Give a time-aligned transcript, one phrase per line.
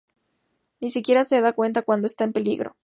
[0.79, 2.75] Ni siquiera se da cuenta cuando está en peligro.